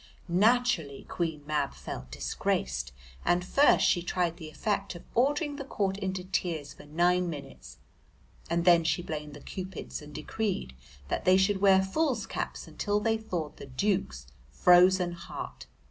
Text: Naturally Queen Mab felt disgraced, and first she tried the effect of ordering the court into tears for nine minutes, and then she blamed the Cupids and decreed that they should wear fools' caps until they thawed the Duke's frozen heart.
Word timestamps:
Naturally 0.27 1.03
Queen 1.03 1.43
Mab 1.45 1.75
felt 1.75 2.09
disgraced, 2.09 2.91
and 3.23 3.45
first 3.45 3.85
she 3.85 4.01
tried 4.01 4.37
the 4.37 4.49
effect 4.49 4.95
of 4.95 5.03
ordering 5.13 5.57
the 5.57 5.63
court 5.63 5.95
into 5.97 6.23
tears 6.23 6.73
for 6.73 6.85
nine 6.87 7.29
minutes, 7.29 7.77
and 8.49 8.65
then 8.65 8.83
she 8.83 9.03
blamed 9.03 9.35
the 9.35 9.41
Cupids 9.41 10.01
and 10.01 10.11
decreed 10.11 10.73
that 11.09 11.25
they 11.25 11.37
should 11.37 11.61
wear 11.61 11.83
fools' 11.83 12.25
caps 12.25 12.67
until 12.67 12.99
they 12.99 13.15
thawed 13.15 13.57
the 13.57 13.67
Duke's 13.67 14.25
frozen 14.49 15.11
heart. 15.11 15.67